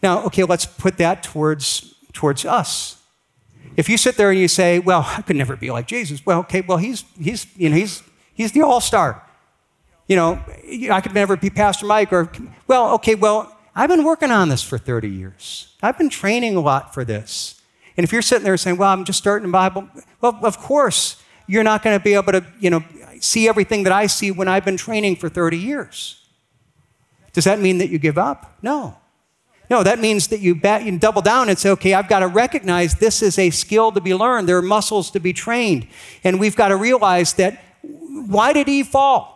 [0.04, 3.02] Now, okay, let's put that towards, towards us.
[3.78, 6.40] If you sit there and you say, "Well, I could never be like Jesus," well,
[6.40, 9.24] okay, well, he's he's you know he's he's the all star
[10.12, 10.44] you know,
[10.92, 12.30] I could never be Pastor Mike or,
[12.68, 15.74] well, okay, well, I've been working on this for 30 years.
[15.82, 17.62] I've been training a lot for this.
[17.96, 19.88] And if you're sitting there saying, well, I'm just starting the Bible,
[20.20, 22.84] well, of course, you're not going to be able to, you know,
[23.22, 26.22] see everything that I see when I've been training for 30 years.
[27.32, 28.58] Does that mean that you give up?
[28.62, 28.98] No.
[29.70, 32.28] No, that means that you, bat, you double down and say, okay, I've got to
[32.28, 34.50] recognize this is a skill to be learned.
[34.50, 35.88] There are muscles to be trained.
[36.26, 39.31] And we've got to realize that why did Eve fall?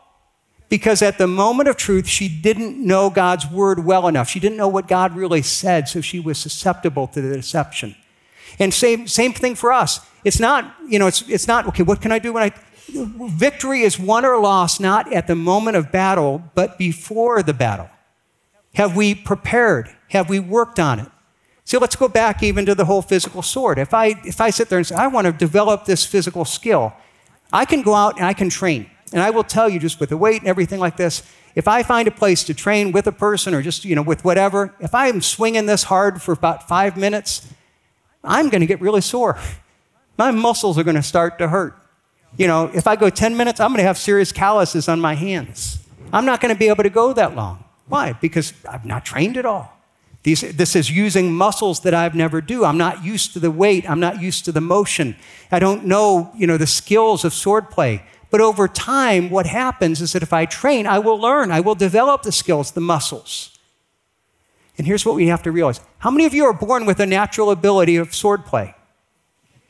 [0.75, 4.27] Because at the moment of truth, she didn't know God's word well enough.
[4.27, 7.95] She didn't know what God really said, so she was susceptible to the deception.
[8.59, 10.05] And same, same thing for us.
[10.25, 12.51] It's not, you know, it's, it's not, okay, what can I do when I.
[12.89, 17.89] Victory is won or lost not at the moment of battle, but before the battle.
[18.73, 19.95] Have we prepared?
[20.09, 21.09] Have we worked on it?
[21.63, 23.79] So let's go back even to the whole physical sword.
[23.79, 26.91] If I, if I sit there and say, I want to develop this physical skill,
[27.53, 28.91] I can go out and I can train.
[29.13, 31.83] And I will tell you, just with the weight and everything like this, if I
[31.83, 34.93] find a place to train with a person or just, you know, with whatever, if
[34.93, 37.47] I'm swinging this hard for about five minutes,
[38.23, 39.37] I'm going to get really sore.
[40.17, 41.77] My muscles are going to start to hurt.
[42.37, 45.13] You know, if I go 10 minutes, I'm going to have serious calluses on my
[45.13, 45.79] hands.
[46.11, 47.63] I'm not going to be able to go that long.
[47.87, 48.13] Why?
[48.13, 49.71] Because I've not trained at all.
[50.23, 52.65] These, this is using muscles that I've never do.
[52.65, 53.87] I'm not used to the weight.
[53.87, 55.15] I'm not used to the motion.
[55.51, 58.01] I don't know, you know, the skills of swordplay.
[58.35, 61.73] But over time, what happens is that if I train, I will learn, I will
[61.73, 63.57] develop the skills, the muscles.
[64.77, 67.05] And here's what we have to realize how many of you are born with a
[67.05, 68.75] natural ability of swordplay?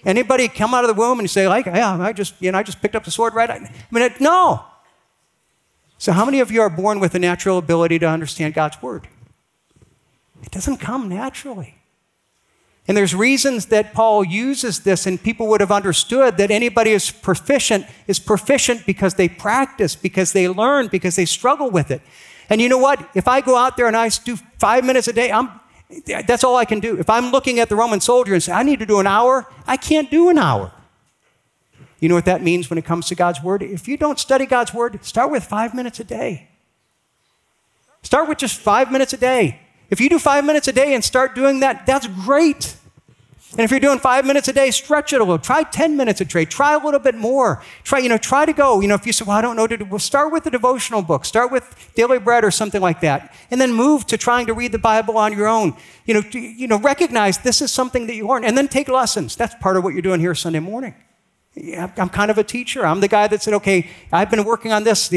[0.03, 2.63] Anybody come out of the womb and say, like, yeah, I just, you know, I
[2.63, 3.51] just picked up the sword right?
[3.51, 4.65] I mean, no.
[5.99, 9.07] So, how many of you are born with a natural ability to understand God's word?
[10.41, 11.74] It doesn't come naturally.
[12.87, 17.09] And there's reasons that Paul uses this, and people would have understood that anybody who's
[17.09, 22.01] proficient is proficient because they practice, because they learn, because they struggle with it.
[22.47, 23.09] And you know what?
[23.15, 25.59] If I go out there and I do five minutes a day, I'm,
[26.05, 26.99] that's all I can do.
[26.99, 29.47] If I'm looking at the Roman soldier and say, I need to do an hour,
[29.65, 30.71] I can't do an hour.
[31.99, 33.63] You know what that means when it comes to God's Word?
[33.63, 36.49] If you don't study God's Word, start with five minutes a day.
[38.03, 39.61] Start with just five minutes a day.
[39.95, 42.75] If you do five minutes a day and start doing that, that's great.
[43.51, 45.39] And if you're doing five minutes a day, stretch it a little.
[45.39, 46.43] Try 10 minutes a day.
[46.43, 47.63] Try a little bit more.
[47.85, 48.81] Try, you know, try to go.
[48.81, 50.51] You know, if you say, well, I don't know to do, well, start with a
[50.51, 51.23] devotional book.
[51.23, 53.33] Start with Daily Bread or something like that.
[53.49, 55.77] And then move to trying to read the Bible on your own.
[56.03, 58.43] You know, to, you know, recognize this is something that you learn.
[58.43, 59.37] And then take lessons.
[59.37, 60.93] That's part of what you're doing here Sunday morning.
[61.55, 62.85] I'm kind of a teacher.
[62.85, 65.09] I'm the guy that said, okay, I've been working on this.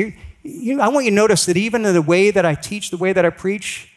[0.45, 2.97] You I want you to notice that even in the way that I teach, the
[2.97, 3.93] way that I preach,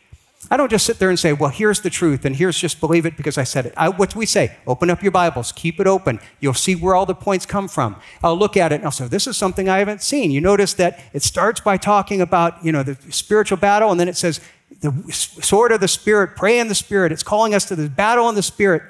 [0.52, 3.06] I don't just sit there and say, well, here's the truth, and here's just believe
[3.06, 3.74] it because I said it.
[3.78, 4.58] I, what do we say?
[4.68, 6.20] Open up your Bibles, keep it open.
[6.42, 7.96] You'll see where all the points come from.
[8.22, 10.30] I'll look at it and I'll say, this is something I haven't seen.
[10.30, 14.10] You notice that it starts by talking about, you know, the spiritual battle, and then
[14.10, 14.42] it says,
[14.82, 17.14] the sword of the Spirit, pray in the Spirit.
[17.14, 18.84] It's calling us to the battle in the Spirit.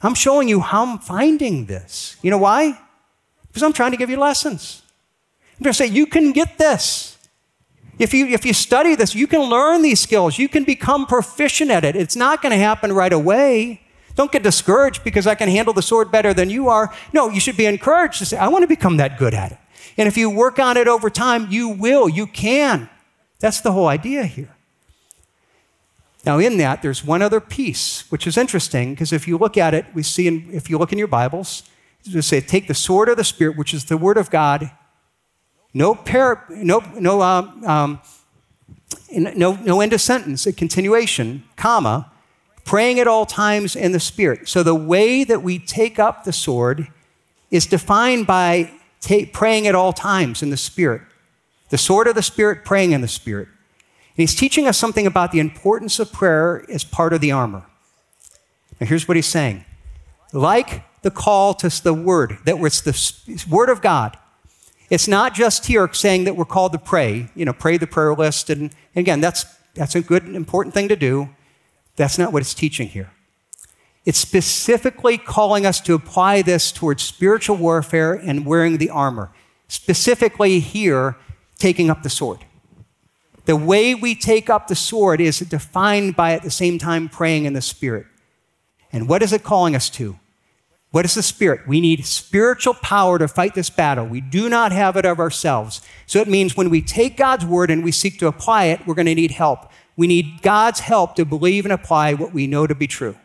[0.00, 2.16] I'm showing you how I'm finding this.
[2.22, 2.78] You know why?
[3.48, 4.82] Because I'm trying to give you lessons.
[5.58, 7.13] I'm to say, you can get this.
[7.98, 10.38] If you, if you study this, you can learn these skills.
[10.38, 11.94] You can become proficient at it.
[11.94, 13.80] It's not going to happen right away.
[14.16, 16.92] Don't get discouraged because I can handle the sword better than you are.
[17.12, 19.58] No, you should be encouraged to say, I want to become that good at it.
[19.96, 22.88] And if you work on it over time, you will, you can.
[23.40, 24.54] That's the whole idea here.
[26.24, 29.74] Now, in that, there's one other piece, which is interesting because if you look at
[29.74, 31.64] it, we see, in, if you look in your Bibles,
[32.06, 34.70] it say, take the sword of the Spirit, which is the Word of God,
[35.74, 35.98] no,
[36.50, 38.00] no, no, um, um,
[39.10, 42.12] no, no end of sentence, a continuation, comma,
[42.64, 44.48] praying at all times in the Spirit.
[44.48, 46.88] So the way that we take up the sword
[47.50, 51.02] is defined by ta- praying at all times in the Spirit.
[51.70, 53.48] The sword of the Spirit, praying in the Spirit.
[53.48, 57.66] And he's teaching us something about the importance of prayer as part of the armor.
[58.80, 59.64] Now, here's what he's saying
[60.32, 64.16] like the call to the word, that it's the word of God,
[64.90, 68.14] it's not just here saying that we're called to pray, you know, pray the prayer
[68.14, 68.50] list.
[68.50, 69.44] And, again, that's,
[69.74, 71.30] that's a good, important thing to do.
[71.96, 73.10] That's not what it's teaching here.
[74.04, 79.32] It's specifically calling us to apply this towards spiritual warfare and wearing the armor.
[79.68, 81.16] Specifically, here,
[81.58, 82.44] taking up the sword.
[83.46, 87.44] The way we take up the sword is defined by at the same time praying
[87.44, 88.06] in the Spirit.
[88.92, 90.18] And what is it calling us to?
[90.94, 91.66] What is the Spirit?
[91.66, 94.06] We need spiritual power to fight this battle.
[94.06, 95.80] We do not have it of ourselves.
[96.06, 98.94] So it means when we take God's word and we seek to apply it, we're
[98.94, 99.72] going to need help.
[99.96, 103.16] We need God's help to believe and apply what we know to be true.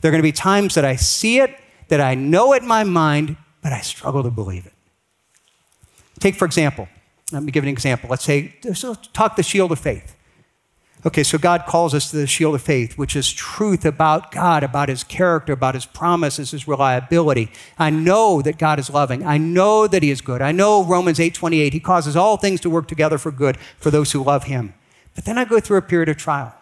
[0.00, 2.68] There are going to be times that I see it, that I know it in
[2.68, 4.72] my mind, but I struggle to believe it.
[6.20, 6.86] Take, for example,
[7.32, 8.08] let me give an example.
[8.08, 10.14] Let's say, so talk the shield of faith.
[11.06, 14.64] Okay, so God calls us to the shield of faith, which is truth about God,
[14.64, 17.52] about his character, about his promises, his reliability.
[17.78, 19.24] I know that God is loving.
[19.24, 20.42] I know that he is good.
[20.42, 24.10] I know Romans 8:28, he causes all things to work together for good for those
[24.10, 24.74] who love him.
[25.14, 26.52] But then I go through a period of trial.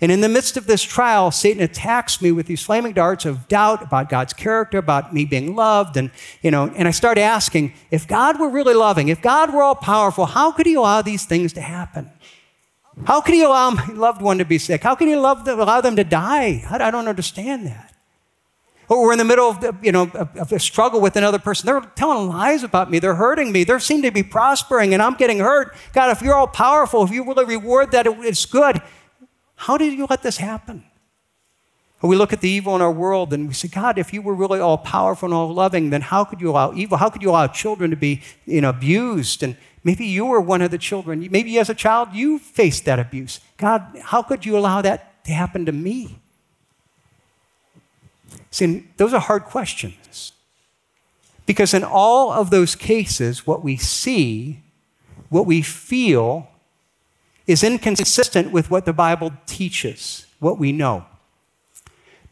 [0.00, 3.48] And in the midst of this trial, Satan attacks me with these flaming darts of
[3.48, 5.96] doubt about God's character, about me being loved.
[5.96, 6.10] And,
[6.42, 9.76] you know, and I start asking, if God were really loving, if God were all
[9.76, 12.10] powerful, how could he allow these things to happen?
[13.02, 14.82] How can you allow my loved one to be sick?
[14.82, 16.64] How can you love them, allow them to die?
[16.70, 17.92] I, don't understand that.
[18.88, 21.66] Or we're in the middle of, the, you know, of a struggle with another person.
[21.66, 22.98] They're telling lies about me.
[22.98, 23.64] They're hurting me.
[23.64, 25.74] They seem to be prospering, and I'm getting hurt.
[25.92, 28.80] God, if you're all powerful, if you really reward that, it's good.
[29.56, 30.84] How did you let this happen?
[32.02, 34.20] Or we look at the evil in our world and we say, God, if you
[34.20, 36.98] were really all powerful and all loving, then how could you allow evil?
[36.98, 40.62] How could you allow children to be you know, abused and Maybe you were one
[40.62, 41.28] of the children.
[41.30, 43.40] Maybe as a child you faced that abuse.
[43.58, 46.18] God, how could you allow that to happen to me?
[48.50, 50.32] See, those are hard questions.
[51.44, 54.62] Because in all of those cases, what we see,
[55.28, 56.48] what we feel,
[57.46, 61.04] is inconsistent with what the Bible teaches, what we know.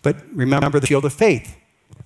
[0.01, 1.57] But remember the shield of faith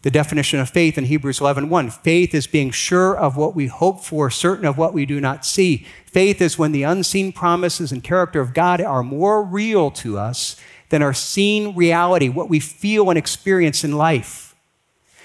[0.02, 1.90] the definition of faith in Hebrews 11:1.
[1.90, 5.44] Faith is being sure of what we hope for, certain of what we do not
[5.44, 5.86] see.
[6.06, 10.56] Faith is when the unseen promises and character of God are more real to us
[10.88, 14.54] than our seen reality, what we feel and experience in life.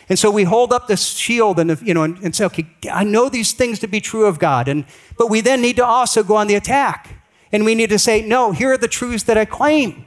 [0.10, 3.04] And so we hold up this shield and, you know, and, and say, okay, I
[3.04, 4.68] know these things to be true of God.
[4.68, 4.86] And,
[5.18, 7.22] but we then need to also go on the attack.
[7.52, 10.06] And we need to say, no, here are the truths that I claim.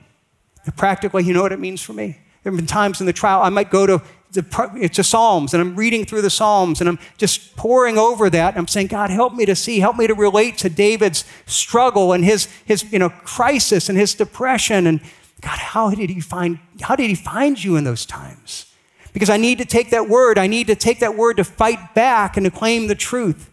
[0.64, 2.18] And practically, you know what it means for me.
[2.42, 4.02] There have been times in the trial I might go to
[4.36, 8.56] it's a Psalms, and I'm reading through the Psalms, and I'm just poring over that.
[8.56, 12.24] I'm saying, God, help me to see, help me to relate to David's struggle and
[12.24, 14.86] his, his you know, crisis and his depression.
[14.86, 15.00] And
[15.40, 18.72] God, how did he find, how did he find you in those times?
[19.12, 21.94] Because I need to take that word, I need to take that word to fight
[21.94, 23.50] back and to claim the truth.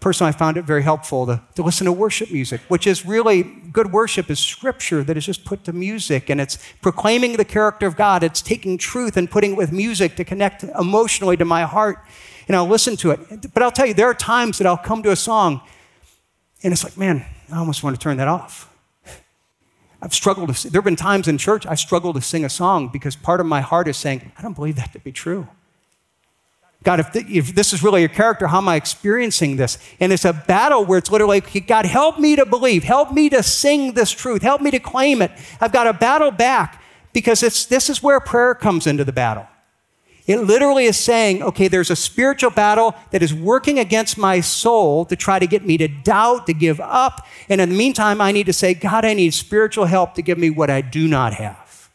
[0.00, 3.42] Personally, I found it very helpful to, to listen to worship music, which is really
[3.42, 7.86] good worship is scripture that is just put to music and it's proclaiming the character
[7.86, 8.22] of God.
[8.22, 11.98] It's taking truth and putting it with music to connect emotionally to my heart.
[12.46, 13.52] And I'll listen to it.
[13.54, 15.62] But I'll tell you, there are times that I'll come to a song
[16.62, 18.72] and it's like, man, I almost want to turn that off.
[20.02, 22.88] I've struggled to, there have been times in church I struggle to sing a song
[22.92, 25.48] because part of my heart is saying, I don't believe that to be true.
[26.86, 29.76] God, if, th- if this is really your character, how am I experiencing this?
[29.98, 32.84] And it's a battle where it's literally, God, help me to believe.
[32.84, 34.42] Help me to sing this truth.
[34.42, 35.32] Help me to claim it.
[35.60, 36.80] I've got to battle back
[37.12, 39.48] because this is where prayer comes into the battle.
[40.28, 45.04] It literally is saying, okay, there's a spiritual battle that is working against my soul
[45.06, 47.26] to try to get me to doubt, to give up.
[47.48, 50.38] And in the meantime, I need to say, God, I need spiritual help to give
[50.38, 51.90] me what I do not have.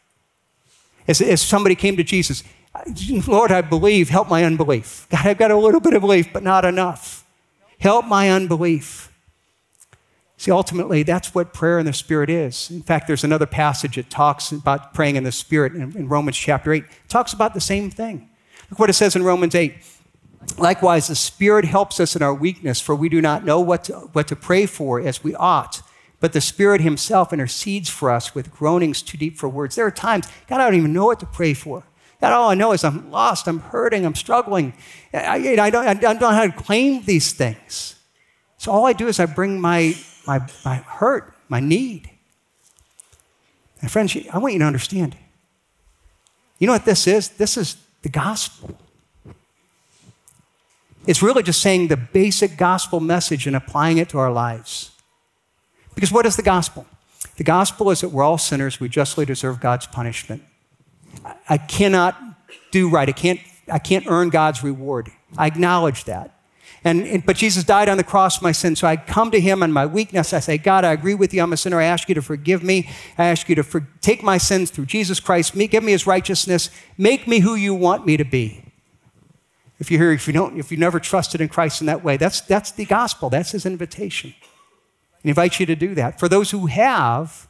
[1.08, 2.44] As, as somebody came to Jesus,
[3.26, 5.06] Lord, I believe, help my unbelief.
[5.10, 7.24] God, I've got a little bit of belief, but not enough.
[7.78, 9.12] Help my unbelief.
[10.36, 12.70] See, ultimately, that's what prayer in the Spirit is.
[12.70, 16.72] In fact, there's another passage that talks about praying in the Spirit in, Romans chapter
[16.72, 16.82] 8.
[16.82, 18.28] It talks about the same thing.
[18.70, 19.74] Look what it says in Romans 8.
[20.58, 23.92] Likewise, the Spirit helps us in our weakness, for we do not know what to,
[23.92, 25.82] what to pray for as we ought.
[26.18, 29.76] But the Spirit Himself intercedes for us with groanings too deep for words.
[29.76, 31.84] There are times, God, I don't even know what to pray for.
[32.22, 34.74] All I know is I'm lost, I'm hurting, I'm struggling.
[35.12, 37.96] I, I, don't, I don't know how to claim these things.
[38.58, 39.96] So all I do is I bring my,
[40.26, 42.08] my, my hurt, my need.
[43.80, 45.16] And friends, I want you to understand.
[46.60, 47.30] You know what this is?
[47.30, 48.78] This is the gospel.
[51.06, 54.92] It's really just saying the basic gospel message and applying it to our lives.
[55.96, 56.86] Because what is the gospel?
[57.36, 60.44] The gospel is that we're all sinners, we justly deserve God's punishment.
[61.48, 62.16] I cannot
[62.70, 63.08] do right.
[63.08, 63.40] I can't,
[63.70, 65.10] I can't earn God's reward.
[65.36, 66.38] I acknowledge that.
[66.84, 68.74] And, and, but Jesus died on the cross for my sin.
[68.74, 70.32] So I come to him in my weakness.
[70.32, 71.42] I say, God, I agree with you.
[71.42, 71.80] I'm a sinner.
[71.80, 72.90] I ask you to forgive me.
[73.16, 75.54] I ask you to for, take my sins through Jesus Christ.
[75.54, 76.70] Me, give me his righteousness.
[76.98, 78.64] Make me who you want me to be.
[79.78, 82.16] If you're here, if you don't, if you never trusted in Christ in that way,
[82.16, 83.30] that's, that's the gospel.
[83.30, 84.34] That's his invitation.
[85.22, 86.18] He invites you to do that.
[86.18, 87.48] For those who have,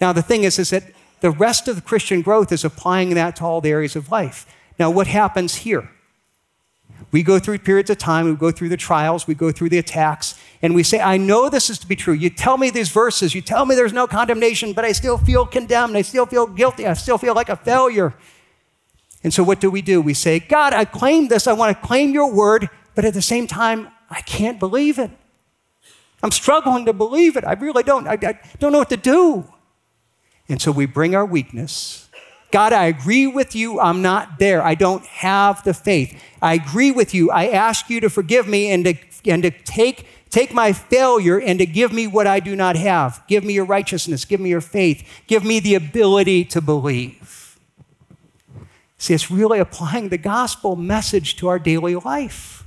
[0.00, 0.84] now the thing is, is that
[1.20, 4.46] the rest of the Christian growth is applying that to all the areas of life.
[4.78, 5.90] Now, what happens here?
[7.10, 9.78] We go through periods of time, we go through the trials, we go through the
[9.78, 12.14] attacks, and we say, I know this is to be true.
[12.14, 15.46] You tell me these verses, you tell me there's no condemnation, but I still feel
[15.46, 18.14] condemned, I still feel guilty, I still feel like a failure.
[19.22, 20.00] And so, what do we do?
[20.00, 23.22] We say, God, I claim this, I want to claim your word, but at the
[23.22, 25.10] same time, I can't believe it.
[26.22, 27.44] I'm struggling to believe it.
[27.44, 28.06] I really don't.
[28.06, 29.44] I, I don't know what to do.
[30.48, 32.08] And so we bring our weakness.
[32.52, 33.80] God, I agree with you.
[33.80, 34.62] I'm not there.
[34.62, 36.18] I don't have the faith.
[36.40, 37.30] I agree with you.
[37.30, 38.94] I ask you to forgive me and to,
[39.26, 43.22] and to take, take my failure and to give me what I do not have.
[43.26, 44.24] Give me your righteousness.
[44.24, 45.06] Give me your faith.
[45.26, 47.58] Give me the ability to believe.
[48.98, 52.65] See, it's really applying the gospel message to our daily life.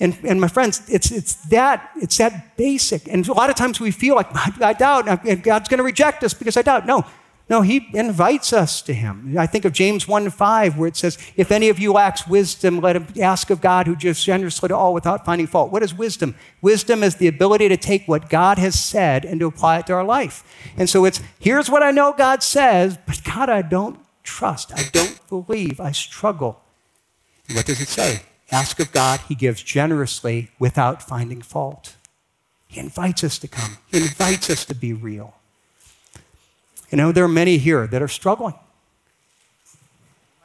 [0.00, 3.06] And, and my friends, it's, it's, that, it's that basic.
[3.06, 4.28] And a lot of times we feel like,
[4.60, 5.04] I doubt,
[5.42, 6.86] God's going to reject us because I doubt.
[6.86, 7.04] No,
[7.50, 9.36] no, He invites us to Him.
[9.36, 12.80] I think of James 1 5, where it says, If any of you lacks wisdom,
[12.80, 15.70] let him ask of God who gives generously to all without finding fault.
[15.70, 16.34] What is wisdom?
[16.62, 19.92] Wisdom is the ability to take what God has said and to apply it to
[19.92, 20.44] our life.
[20.78, 24.72] And so it's, here's what I know God says, but God, I don't trust.
[24.74, 25.78] I don't believe.
[25.78, 26.62] I struggle.
[27.52, 28.22] what does it say?
[28.52, 31.96] Ask of God, He gives generously without finding fault.
[32.66, 35.34] He invites us to come, He invites us to be real.
[36.90, 38.54] You know, there are many here that are struggling.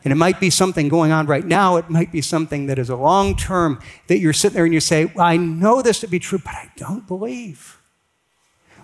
[0.03, 1.77] And it might be something going on right now.
[1.77, 4.79] It might be something that is a long term that you're sitting there and you
[4.79, 7.79] say, well, I know this to be true, but I don't believe.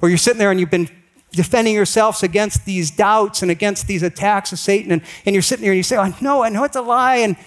[0.02, 0.90] Or you're sitting there and you've been
[1.32, 5.62] defending yourselves against these doubts and against these attacks of Satan, and, and you're sitting
[5.62, 7.38] there and you say, I know, I know it's a lie, and,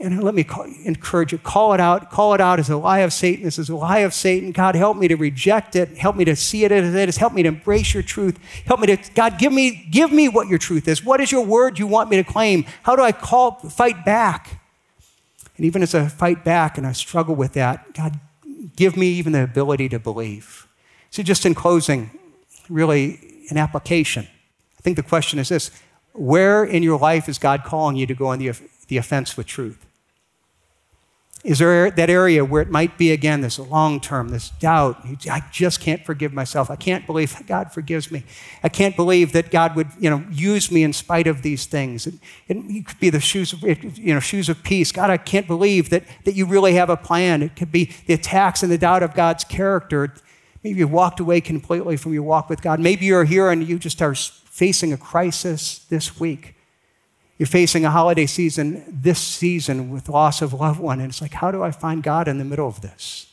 [0.00, 2.08] and let me call, encourage you, call it out.
[2.08, 3.44] Call it out as a lie of Satan.
[3.44, 4.52] This is a lie of Satan.
[4.52, 5.98] God, help me to reject it.
[5.98, 7.16] Help me to see it as it is.
[7.16, 8.38] Help me to embrace your truth.
[8.64, 11.04] Help me to, God, give me, give me what your truth is.
[11.04, 12.64] What is your word you want me to claim?
[12.84, 14.60] How do I call, fight back?
[15.56, 18.20] And even as I fight back and I struggle with that, God,
[18.76, 20.68] give me even the ability to believe.
[21.10, 22.10] So, just in closing,
[22.68, 23.18] really
[23.50, 24.28] an application.
[24.78, 25.72] I think the question is this
[26.12, 28.52] Where in your life is God calling you to go on the,
[28.86, 29.84] the offense with truth?
[31.48, 35.00] Is there that area where it might be again this long term, this doubt?
[35.30, 36.70] I just can't forgive myself.
[36.70, 38.24] I can't believe God forgives me.
[38.62, 42.06] I can't believe that God would, you know, use me in spite of these things.
[42.06, 42.16] It,
[42.48, 44.92] it could be the shoes of, you know, shoes of peace.
[44.92, 47.42] God, I can't believe that, that you really have a plan.
[47.42, 50.12] It could be the attacks and the doubt of God's character.
[50.62, 52.78] Maybe you walked away completely from your walk with God.
[52.78, 56.56] Maybe you're here and you just are facing a crisis this week.
[57.38, 61.34] You're facing a holiday season this season with loss of loved one, and it's like,
[61.34, 63.32] how do I find God in the middle of this?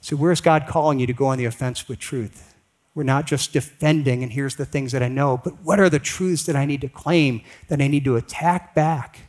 [0.00, 2.54] So, where's God calling you to go on the offense with truth?
[2.94, 5.98] We're not just defending, and here's the things that I know, but what are the
[5.98, 9.20] truths that I need to claim, that I need to attack back?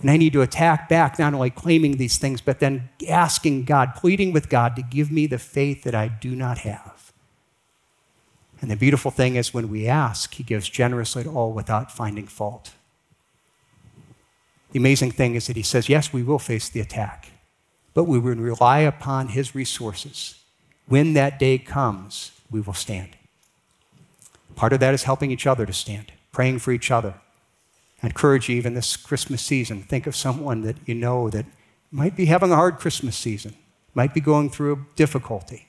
[0.00, 3.94] And I need to attack back, not only claiming these things, but then asking God,
[3.94, 7.12] pleading with God to give me the faith that I do not have.
[8.60, 12.26] And the beautiful thing is when we ask, He gives generously to all without finding
[12.26, 12.72] fault.
[14.72, 17.28] The amazing thing is that he says, yes, we will face the attack,
[17.92, 20.42] but we will rely upon his resources.
[20.86, 23.10] When that day comes, we will stand.
[24.56, 27.14] Part of that is helping each other to stand, praying for each other.
[28.02, 31.46] I encourage you, even this Christmas season, think of someone that you know that
[31.90, 33.54] might be having a hard Christmas season,
[33.94, 35.68] might be going through a difficulty.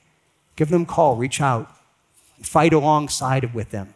[0.56, 1.70] Give them a call, reach out,
[2.42, 3.92] fight alongside with them.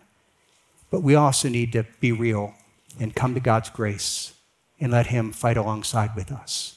[0.91, 2.55] But we also need to be real
[3.01, 4.35] and come to God's grace
[4.81, 6.77] and let Him fight alongside with us.